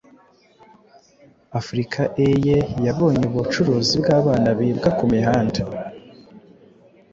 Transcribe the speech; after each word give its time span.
africa 1.59 2.01
eye 2.27 2.57
yabonye 2.85 3.23
ubucuruzi 3.29 3.93
bw'abana 4.01 4.49
bibwa 4.59 4.89
ku 4.97 5.03
mihanda, 5.13 5.61